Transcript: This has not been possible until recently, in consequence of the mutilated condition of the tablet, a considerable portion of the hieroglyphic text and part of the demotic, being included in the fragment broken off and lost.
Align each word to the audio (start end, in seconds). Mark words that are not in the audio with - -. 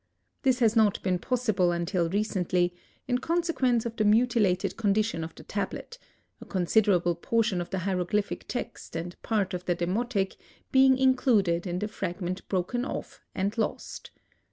This 0.41 0.57
has 0.61 0.75
not 0.75 0.99
been 1.03 1.19
possible 1.19 1.71
until 1.71 2.09
recently, 2.09 2.73
in 3.07 3.19
consequence 3.19 3.85
of 3.85 3.95
the 3.97 4.03
mutilated 4.03 4.75
condition 4.75 5.23
of 5.23 5.35
the 5.35 5.43
tablet, 5.43 5.99
a 6.41 6.45
considerable 6.45 7.13
portion 7.13 7.61
of 7.61 7.69
the 7.69 7.77
hieroglyphic 7.85 8.45
text 8.47 8.95
and 8.95 9.15
part 9.21 9.53
of 9.53 9.65
the 9.65 9.75
demotic, 9.75 10.37
being 10.71 10.97
included 10.97 11.67
in 11.67 11.77
the 11.77 11.87
fragment 11.87 12.47
broken 12.49 12.83
off 12.83 13.21
and 13.35 13.59
lost. 13.59 14.09